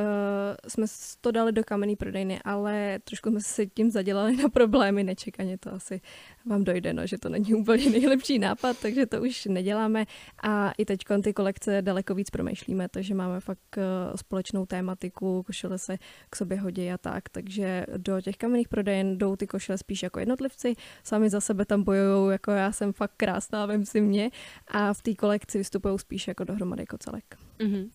[0.68, 0.86] jsme
[1.22, 5.74] to dali do kamenný prodejny, ale trošku jsme se tím zadělali na problémy nečekaně, to
[5.74, 6.02] asi
[6.46, 10.06] vám dojde, no, že to není úplně nejlepší nápad, takže to už neděláme
[10.44, 13.84] a i teď ty kolekce daleko víc promýšlíme, takže máme fakt uh,
[14.16, 15.98] společnou tématiku, košile se
[16.30, 20.20] k sobě hodí a tak, takže do těch kamenných prodejen jdou ty košile spíš jako
[20.20, 24.30] jednotlivci, sami za sebe tam bojují, jako já jsem fakt krásná, vem si mě
[24.68, 27.38] a v té kolekci vystupují spíš jako dohromady jako celek.
[27.60, 27.90] Mm-hmm.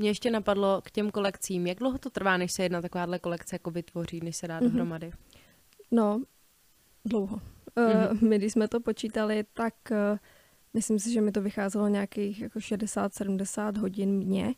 [0.00, 1.66] Mě ještě napadlo k těm kolekcím.
[1.66, 4.62] Jak dlouho to trvá, než se jedna takováhle kolekce jako vytvoří, než se dá mm-hmm.
[4.62, 5.12] dohromady?
[5.90, 6.22] No,
[7.04, 7.40] dlouho.
[7.76, 8.12] Mm-hmm.
[8.12, 10.18] Uh, my, když jsme to počítali, tak uh,
[10.74, 14.54] myslím si, že mi to vycházelo nějakých jako 60-70 hodin mě.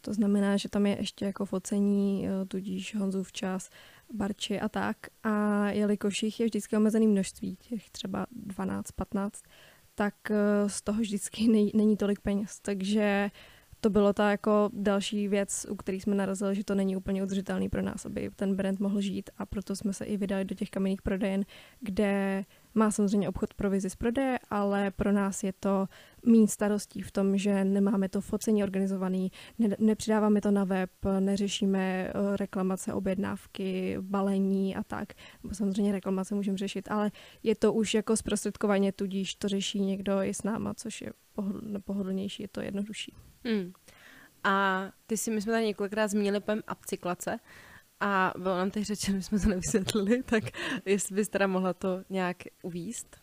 [0.00, 3.70] To znamená, že tam je ještě jako focení, uh, tudíž Honzův čas,
[4.12, 4.96] barči a tak.
[5.22, 9.30] A jelikož jich je vždycky omezený množství, těch třeba 12-15,
[9.94, 10.14] tak
[10.66, 12.60] z toho vždycky nej, není tolik peněz.
[12.60, 13.53] Takže uh,
[13.84, 17.68] to bylo ta jako další věc, u který jsme narazili, že to není úplně udržitelný
[17.68, 19.30] pro nás, aby ten brand mohl žít.
[19.38, 21.44] A proto jsme se i vydali do těch kamenných prodejen,
[21.80, 25.86] kde má samozřejmě obchod provizi z prodeje, ale pro nás je to
[26.26, 31.78] méně starostí v tom, že nemáme to focení organizovaný, ne, nepřidáváme to na web, neřešíme
[31.80, 35.08] eh, reklamace, objednávky, balení a tak.
[35.52, 37.10] Samozřejmě reklamace můžeme řešit, ale
[37.42, 41.12] je to už jako zprostředkovaně, tudíž to řeší někdo i s náma, což je
[41.84, 43.14] pohodlnější, je to jednodušší.
[43.44, 43.72] Hmm.
[44.44, 47.38] A ty si, my jsme tady několikrát zmínili pojem upcyklace
[48.04, 50.44] a bylo nám teď řečeno, že jsme to nevysvětlili, tak
[50.84, 53.16] jestli bys teda mohla to nějak uvíst.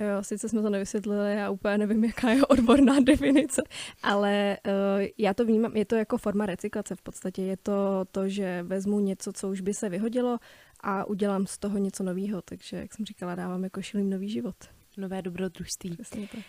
[0.00, 3.62] Jo, sice jsme to nevysvětlili, já úplně nevím, jaká je odborná definice,
[4.02, 7.42] ale uh, já to vnímám, je to jako forma recyklace v podstatě.
[7.42, 10.38] Je to to, že vezmu něco, co už by se vyhodilo
[10.80, 14.56] a udělám z toho něco nového, takže, jak jsem říkala, dávám jako šilím nový život.
[14.96, 15.90] Nové dobrodružství.
[15.90, 16.44] Přesně tak.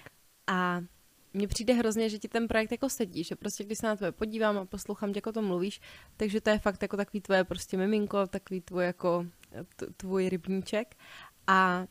[0.47, 0.81] A
[1.35, 4.11] mně přijde hrozně, že ti ten projekt jako sedí, že prostě když se na tebe
[4.11, 5.81] podívám a poslouchám tě, jako to mluvíš,
[6.17, 9.25] takže to je fakt jako takový tvoje prostě miminko, takový tvůj jako
[9.97, 10.95] tvůj rybníček.
[11.47, 11.87] A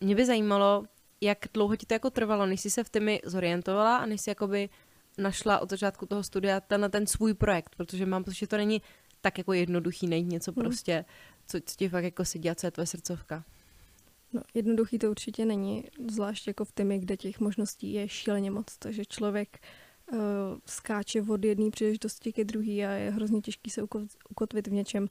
[0.00, 0.84] mě by zajímalo,
[1.20, 4.30] jak dlouho ti to jako trvalo, než jsi se v těmi zorientovala a než jsi
[4.30, 4.68] jakoby
[5.18, 8.82] našla od začátku toho studia ten, ten svůj projekt, protože mám pocit, že to není
[9.20, 10.64] tak jako jednoduchý najít něco hmm.
[10.64, 11.04] prostě,
[11.46, 13.44] co, co ti fakt jako sedí a co je tvoje srdcovka.
[14.32, 18.76] No, jednoduchý to určitě není, zvlášť jako v týmy, kde těch možností je šíleně moc,
[18.78, 19.58] takže člověk
[20.12, 20.18] uh,
[20.66, 23.82] skáče od jedné příležitosti ke druhé a je hrozně těžký se
[24.30, 25.08] ukotvit v něčem.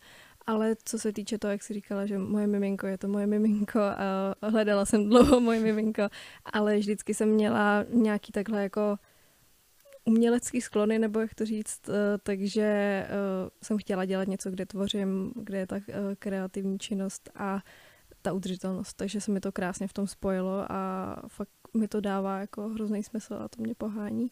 [0.48, 3.80] Ale co se týče toho, jak jsi říkala, že moje miminko je to moje miminko
[3.80, 6.10] a hledala jsem dlouho moje miminko,
[6.54, 8.98] ale vždycky jsem měla nějaký takhle jako
[10.06, 15.34] umělecký sklony, nebo jak to říct, eh, takže uh, jsem chtěla dělat něco, kde tvořím,
[15.36, 15.78] kde je uh,
[16.20, 17.62] kreativní činnost a
[18.22, 22.40] ta udržitelnost, takže se mi to krásně v tom spojilo a fakt mi to dává
[22.40, 24.32] jako hrozný smysl a to mě pohání.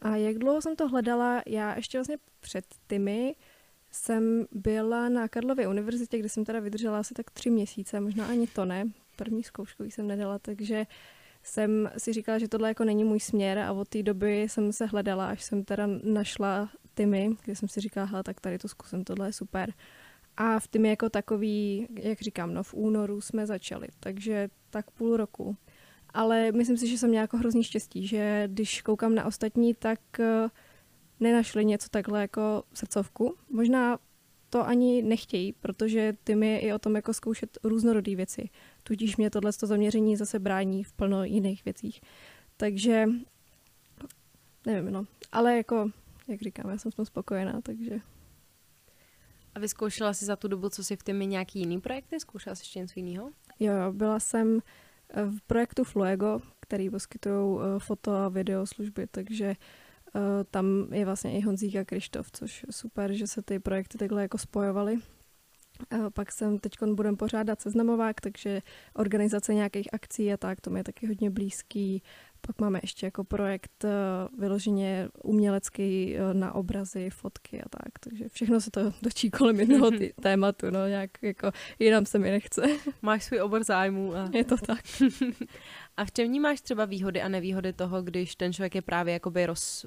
[0.00, 1.42] A jak dlouho jsem to hledala?
[1.46, 3.34] Já ještě vlastně před tymi
[3.90, 8.46] jsem byla na Karlově univerzitě, kde jsem teda vydržela asi tak tři měsíce, možná ani
[8.46, 8.84] to ne.
[9.16, 10.86] První zkoušku jsem nedala, takže
[11.42, 14.86] jsem si říkala, že tohle jako není můj směr a od té doby jsem se
[14.86, 19.04] hledala, až jsem teda našla Tymy, kde jsem si říkala, hele, tak tady to zkusím,
[19.04, 19.72] tohle je super.
[20.36, 25.16] A v Tymy jako takový, jak říkám, no v únoru jsme začali, takže tak půl
[25.16, 25.56] roku.
[26.10, 30.00] Ale myslím si, že jsem měla jako hrozný štěstí, že když koukám na ostatní, tak
[30.18, 30.50] uh,
[31.20, 33.34] nenašli něco takhle jako srdcovku.
[33.50, 33.98] Možná
[34.50, 38.50] to ani nechtějí, protože ty mi i o tom jako zkoušet různorodé věci.
[38.82, 42.00] Tudíž mě tohle zaměření zase brání v plno jiných věcích.
[42.56, 43.08] Takže
[44.66, 45.04] nevím, no.
[45.32, 45.90] Ale jako,
[46.28, 48.00] jak říkám, já jsem s tím spokojená, takže...
[49.54, 52.20] A vyzkoušela jsi za tu dobu, co jsi v tím nějaký jiný projekty?
[52.20, 53.30] Zkoušela jsi ještě něco jiného?
[53.60, 54.60] Jo, byla jsem
[55.14, 59.54] v projektu Fluego, který poskytují eh, foto a video služby, takže
[60.16, 64.22] Eh, tam je vlastně i Honzík a Krištof, což super, že se ty projekty takhle
[64.22, 64.96] jako spojovaly.
[66.14, 68.62] Pak jsem teď budem pořádat seznamovák, takže
[68.94, 72.02] organizace nějakých akcí a tak, to mi je taky hodně blízký.
[72.46, 78.28] Pak máme ještě jako projekt uh, vyloženě umělecký uh, na obrazy, fotky a tak, takže
[78.28, 82.62] všechno se to točí kolem jednoho ty, tématu, no nějak jako jinam se mi nechce.
[83.02, 84.16] Máš svůj obor zájmu.
[84.16, 84.30] A...
[84.32, 84.84] Je to tak.
[85.96, 89.46] a v čem vnímáš třeba výhody a nevýhody toho, když ten člověk je právě jakoby
[89.46, 89.86] roz,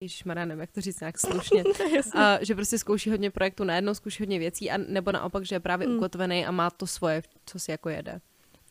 [0.00, 1.64] Ježišmarja, nevím, jak to říct nějak slušně,
[2.14, 5.60] a, že prostě zkouší hodně projektů najednou, zkouší hodně věcí, a nebo naopak, že je
[5.60, 5.96] právě mm.
[5.96, 8.20] ukotvený a má to svoje, co si jako jede.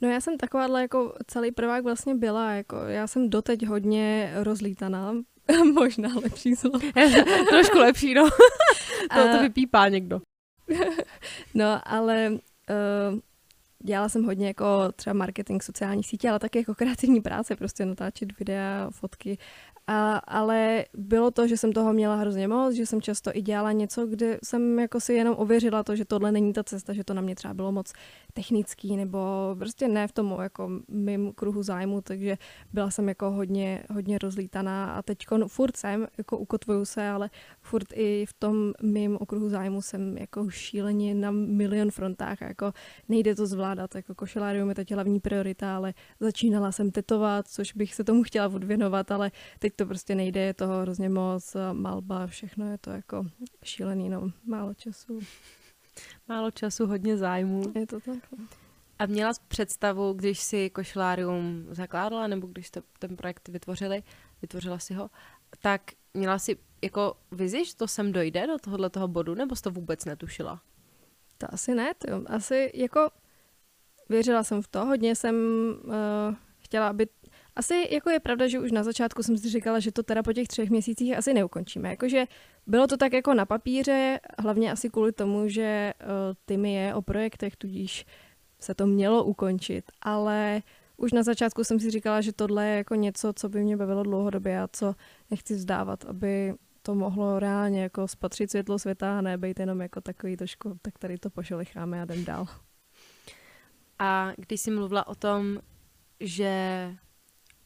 [0.06, 5.14] No já jsem takováhle jako celý prvák vlastně byla, jako já jsem doteď hodně rozlítaná,
[5.74, 6.80] možná lepší slovo.
[7.50, 8.30] Trošku lepší, no.
[9.16, 10.22] to, to vypípá někdo.
[11.54, 13.20] no, ale uh,
[13.84, 18.40] dělala jsem hodně jako třeba marketing sociálních sítí, ale také jako kreativní práce, prostě natáčet
[18.40, 19.38] videa, fotky
[19.88, 23.72] a, ale bylo to, že jsem toho měla hrozně moc, že jsem často i dělala
[23.72, 27.14] něco, kde jsem jako si jenom ověřila to, že tohle není ta cesta, že to
[27.14, 27.94] na mě třeba bylo moc
[28.34, 29.20] technický nebo
[29.60, 32.38] prostě ne v tom jako mým kruhu zájmu, takže
[32.74, 34.94] byla jsem jako hodně, hodně rozlítaná.
[34.94, 35.18] A teď
[35.48, 37.30] furt jsem, jako ukotvuju se, ale
[37.62, 42.74] furt i v tom mým okruhu zájmu jsem jako šíleně na milion frontách a jako
[43.10, 47.96] nejde to zvládat, jako košelárium je teď hlavní priorita, ale začínala jsem tetovat, což bych
[47.96, 52.72] se tomu chtěla odvěnovat, ale teď to prostě nejde, je toho hrozně moc, malba, všechno
[52.72, 53.26] je to jako
[53.64, 55.20] šílený, no, málo času.
[56.28, 57.64] Málo času, hodně zájmu.
[57.76, 58.32] Je to tak.
[58.38, 58.46] No.
[59.00, 64.04] A měla jsi představu, když si košelárium zakládala, nebo když to, ten projekt vytvořili,
[64.42, 65.10] vytvořila si ho,
[65.62, 65.82] tak
[66.14, 69.72] měla si jako vizi, že to sem dojde do tohohle toho bodu, nebo jsi to
[69.72, 70.62] vůbec netušila?
[71.38, 73.10] To asi ne, to asi jako
[74.10, 75.36] věřila jsem v to, hodně jsem
[75.84, 75.92] uh,
[76.60, 77.08] chtěla, aby
[77.56, 80.34] asi jako je pravda, že už na začátku jsem si říkala, že to teda po
[80.34, 81.90] těch třech měsících asi neukončíme.
[81.90, 82.26] Jakože
[82.68, 86.08] bylo to tak jako na papíře, hlavně asi kvůli tomu, že uh,
[86.46, 88.06] Tymi je o projektech, tudíž
[88.60, 90.62] se to mělo ukončit, ale
[90.98, 94.04] už na začátku jsem si říkala, že tohle je jako něco, co by mě bavilo
[94.04, 94.96] dlouhodobě a co
[95.32, 100.02] nechci vzdávat, aby to mohlo reálně jako spatřit světlo světa a ne být jenom jako
[100.02, 102.48] takový trošku, tak tady to pošelicháme a jdem dál.
[104.00, 105.60] A když jsi mluvila o tom,
[106.20, 106.92] že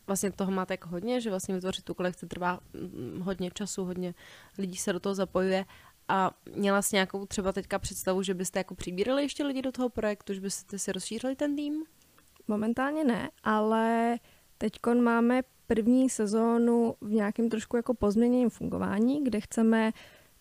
[0.10, 4.14] vlastně toho máte jako hodně, že vlastně vytvořit tu kolekci trvá mm, hodně času, hodně
[4.58, 5.66] lidí se do toho zapojuje
[6.08, 9.90] a měla jsi nějakou třeba teďka představu, že byste jako přibírali ještě lidi do toho
[9.90, 11.84] projektu, že byste si rozšířili ten tým?
[12.48, 14.18] Momentálně ne, ale
[14.58, 19.92] teď máme první sezónu v nějakém trošku jako pozměněném fungování, kde chceme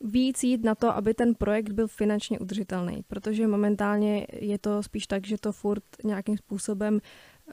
[0.00, 5.06] víc jít na to, aby ten projekt byl finančně udržitelný, protože momentálně je to spíš
[5.06, 7.00] tak, že to furt nějakým způsobem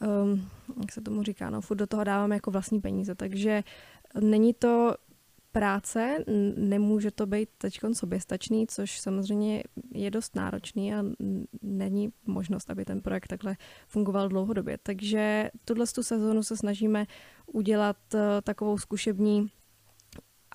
[0.01, 0.49] um,
[0.81, 3.63] jak se tomu říká, no, furt do toho dáváme jako vlastní peníze, takže
[4.19, 4.95] není to
[5.51, 6.17] práce,
[6.57, 11.03] nemůže to být teď soběstačný, což samozřejmě je dost náročný a
[11.61, 14.77] není možnost, aby ten projekt takhle fungoval dlouhodobě.
[14.83, 17.05] Takže tuhle tu sezónu se snažíme
[17.45, 19.49] udělat uh, takovou zkušební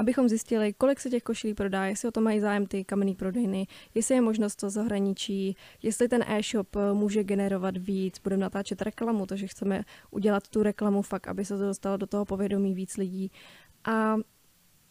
[0.00, 3.66] abychom zjistili, kolik se těch košilí prodá, jestli o to mají zájem ty kamenný prodejny,
[3.94, 9.26] jestli je možnost to zahraničí, jestli ten e-shop eh, může generovat víc, budeme natáčet reklamu,
[9.26, 13.30] takže chceme udělat tu reklamu fakt, aby se to dostalo do toho povědomí víc lidí.
[13.84, 14.16] A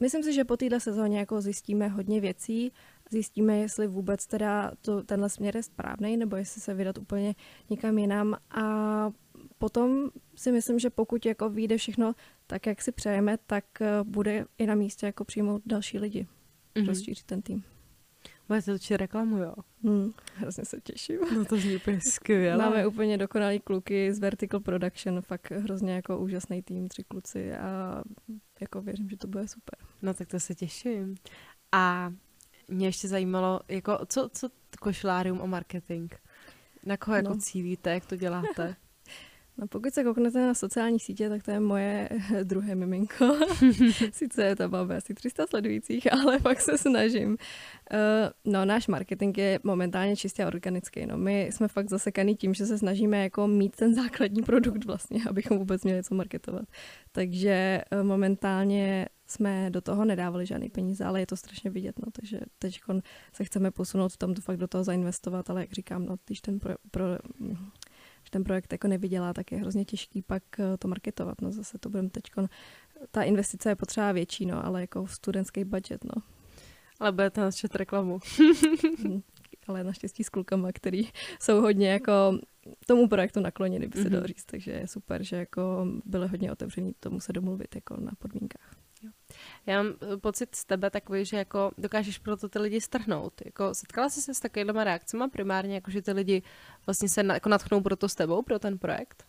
[0.01, 2.71] myslím si, že po této sezóně jako zjistíme hodně věcí,
[3.11, 7.35] zjistíme, jestli vůbec teda to, tenhle směr je správný, nebo jestli se vydat úplně
[7.69, 8.35] někam jinam.
[8.51, 9.09] A
[9.57, 12.13] potom si myslím, že pokud jako vyjde všechno
[12.49, 16.27] tak, jak si přejeme, tak eh, bude i na místě jako přijmout další lidi,
[16.75, 16.87] mm-hmm.
[16.87, 17.63] rozšířit ten tým.
[18.47, 19.53] Budete točit reklamu, jo?
[19.83, 21.19] Hmm, hrozně se těším.
[21.35, 22.65] No to zní úplně skvěle.
[22.65, 28.01] Máme úplně dokonalý kluky z Vertical Production, fakt hrozně jako úžasný tým, tři kluci a
[28.61, 29.87] jako věřím, že to bude super.
[30.01, 31.15] No tak to se těším.
[31.71, 32.13] A
[32.67, 36.13] mě ještě zajímalo, jako co, co košlárium a marketing?
[36.85, 37.37] Na koho jako no.
[37.37, 38.75] cílíte, jak to děláte?
[39.59, 42.09] No pokud se kouknete na sociální sítě, tak to je moje
[42.43, 43.37] druhé miminko.
[44.11, 47.29] Sice to máme asi 300 sledujících, ale fakt se snažím.
[47.29, 47.37] Uh,
[48.53, 51.05] no náš marketing je momentálně čistě organický.
[51.05, 51.17] No.
[51.17, 55.57] My jsme fakt zasekaný tím, že se snažíme jako mít ten základní produkt vlastně, abychom
[55.57, 56.65] vůbec měli co marketovat.
[57.11, 62.11] Takže uh, momentálně jsme do toho nedávali žádný peníze, ale je to strašně vidět, no,
[62.11, 62.79] takže teď
[63.33, 66.41] se chceme posunout v tom, to fakt do toho zainvestovat, ale jak říkám, no, když
[66.41, 67.03] ten pro, pro,
[67.47, 67.55] že
[68.29, 71.41] ten projekt jako nevydělá, tak je hrozně těžký pak eh, to marketovat.
[71.41, 72.23] No zase to budeme teď,
[73.11, 76.21] ta investice je potřeba větší, no, ale jako studentský budget, no.
[76.99, 78.19] Ale budete načet reklamu.
[79.03, 79.21] Hmm,
[79.67, 82.39] ale naštěstí s klukama, který jsou hodně jako
[82.87, 84.11] tomu projektu nakloněni, by se mm-hmm.
[84.11, 88.11] dalo říct, takže je super, že jako byli hodně otevření tomu se domluvit jako na
[88.19, 88.78] podmínkách.
[89.69, 93.33] Já mám eh, pocit z tebe takový, že jako dokážeš pro to ty lidi strhnout.
[93.45, 96.41] Jako setkala jsi se s takovými reakcemi primárně, jako že ty lidi
[96.85, 99.25] vlastně se na, jako natchnou pro to s tebou, pro ten projekt?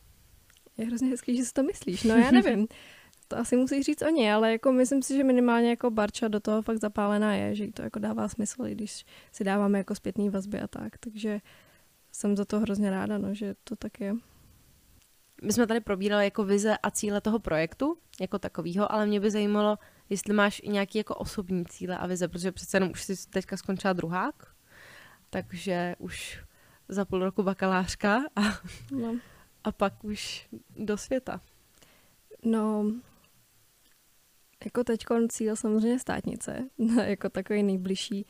[0.77, 2.05] Je hrozně hezký, že si to myslíš.
[2.05, 2.69] No já nevím.
[3.29, 6.63] to asi musí říct oni, ale jako myslím si, že minimálně jako Barča do toho
[6.63, 10.67] fakt zapálená je, že to jako dává smysl, když si dáváme jako zpětný vazby a
[10.69, 10.99] tak.
[10.99, 11.41] Takže
[12.13, 14.15] jsem za to hrozně ráda, no, že to tak je.
[15.43, 19.31] My jsme tady probírali jako vize a cíle toho projektu jako takového, ale mě by
[19.31, 19.79] zajímalo,
[20.11, 23.57] jestli máš i nějaký jako osobní cíle a vize, protože přece jenom už jsi teďka
[23.57, 24.35] skončila druhák,
[25.31, 26.45] takže už
[26.89, 28.41] za půl roku bakalářka a,
[28.93, 29.17] no.
[29.65, 31.41] a pak už do světa.
[32.45, 32.93] No,
[34.65, 36.69] jako teď cíl samozřejmě státnice,
[37.05, 38.27] jako takový nejbližší,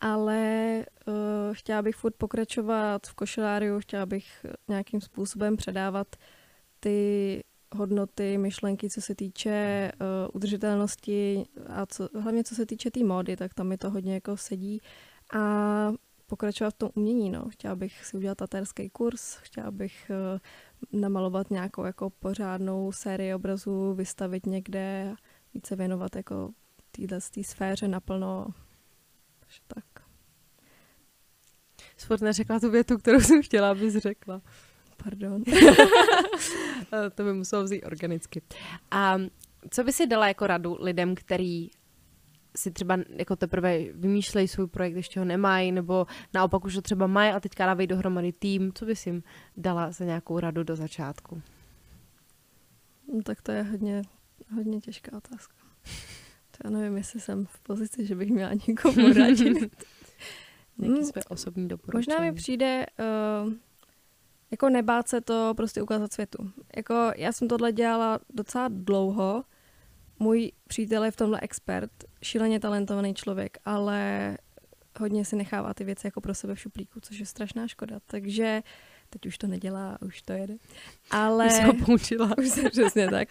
[0.00, 1.14] ale uh,
[1.52, 6.16] chtěla bych furt pokračovat v košeláriu, chtěla bych nějakým způsobem předávat
[6.80, 7.40] ty
[7.74, 13.04] hodnoty, myšlenky, co se týče uh, udržitelnosti a co, hlavně co se týče té tý
[13.04, 14.80] módy, tak tam mi to hodně jako sedí.
[15.34, 15.92] A
[16.26, 17.48] pokračovat v tom umění, no.
[17.48, 23.94] Chtěla bych si udělat tatérský kurz, chtěla bych uh, namalovat nějakou jako pořádnou sérii obrazů,
[23.94, 25.14] vystavit někde,
[25.54, 26.50] více věnovat jako
[26.90, 28.46] téhle sféře naplno.
[29.40, 29.84] Takže tak.
[31.96, 34.42] Sport neřekla tu větu, kterou jsem chtěla, abys řekla.
[35.04, 35.42] Pardon.
[37.14, 38.42] to by muselo vzít organicky.
[38.90, 39.18] A
[39.70, 41.70] co by si dala jako radu lidem, který
[42.56, 47.06] si třeba jako teprve vymýšlejí svůj projekt, ještě ho nemají, nebo naopak už ho třeba
[47.06, 48.72] mají a teďka dávají dohromady tým.
[48.72, 49.22] Co bys jim
[49.56, 51.42] dala za nějakou radu do začátku?
[53.14, 54.02] No, tak to je hodně,
[54.54, 55.54] hodně těžká otázka.
[56.50, 59.84] To já nevím, jestli jsem v pozici, že bych měla někomu radit.
[60.78, 62.14] Nějaký hmm, své osobní doporučení.
[62.14, 62.86] Možná mi přijde
[63.44, 63.52] uh,
[64.54, 66.50] jako nebát se to prostě ukázat světu.
[66.76, 69.44] Jako já jsem tohle dělala docela dlouho.
[70.18, 71.90] Můj přítel je v tomhle expert,
[72.22, 74.36] šíleně talentovaný člověk, ale
[75.00, 78.00] hodně si nechává ty věci jako pro sebe v šuplíku, což je strašná škoda.
[78.06, 78.62] Takže
[79.10, 80.56] teď už to nedělá, už to jede.
[81.10, 81.46] Ale...
[81.46, 82.30] Už se ho poučila.
[82.38, 83.28] Už se přesně tak.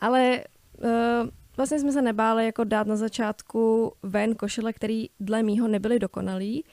[0.00, 0.44] Ale
[0.84, 5.98] uh, vlastně jsme se nebáli jako dát na začátku ven košile, který dle mýho nebyly
[5.98, 6.64] dokonalý,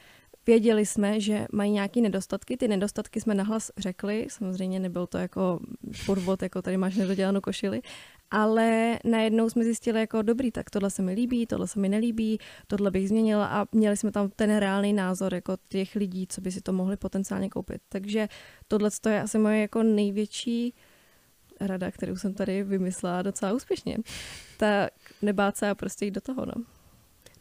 [0.45, 5.59] Věděli jsme, že mají nějaké nedostatky, ty nedostatky jsme nahlas řekli, samozřejmě nebyl to jako
[6.05, 7.81] podvod, jako tady máš nedodělanou košili,
[8.31, 12.39] ale najednou jsme zjistili jako dobrý, tak tohle se mi líbí, tohle se mi nelíbí,
[12.67, 13.47] tohle bych změnila.
[13.47, 16.97] A měli jsme tam ten reálný názor jako těch lidí, co by si to mohli
[16.97, 17.81] potenciálně koupit.
[17.89, 18.27] Takže
[18.67, 20.73] tohle je asi moje jako největší
[21.59, 23.97] rada, kterou jsem tady vymyslela docela úspěšně.
[24.57, 26.53] Tak nebát se a prostě jít do toho, no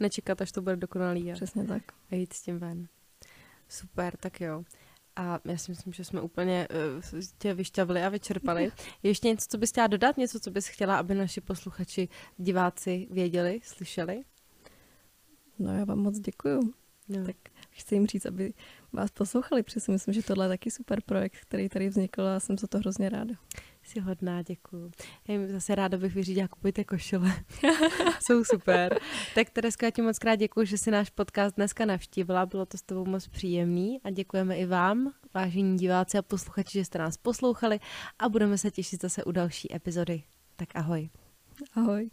[0.02, 1.32] nečekat, až to bude dokonalý.
[1.32, 1.82] A, Přesně tak.
[2.10, 2.88] A jít s tím ven.
[3.68, 4.64] Super, tak jo.
[5.16, 6.68] A já si myslím, že jsme úplně
[7.14, 8.72] uh, tě vyšťavili a vyčerpali.
[9.02, 10.16] Ještě něco, co bys chtěla dodat?
[10.16, 14.22] Něco, co bys chtěla, aby naši posluchači, diváci věděli, slyšeli?
[15.58, 16.74] No já vám moc děkuju.
[17.08, 17.26] No.
[17.26, 17.36] Tak
[17.70, 18.52] chci jim říct, aby
[18.92, 22.40] vás poslouchali, protože si myslím, že tohle je taky super projekt, který tady vznikl a
[22.40, 23.34] jsem za to hrozně ráda.
[23.82, 24.90] Jsi hodná, děkuju.
[25.28, 27.32] Já jim zase ráda bych vyřídila, kupujte košile.
[28.26, 28.98] Jsou super.
[29.34, 32.46] Tak Teresko, já ti moc krát děkuji, že jsi náš podcast dneska navštívila.
[32.46, 36.84] Bylo to s tebou moc příjemný a děkujeme i vám, vážení diváci a posluchači, že
[36.84, 37.80] jste nás poslouchali
[38.18, 40.22] a budeme se těšit zase u další epizody.
[40.56, 41.10] Tak ahoj.
[41.74, 42.10] Ahoj.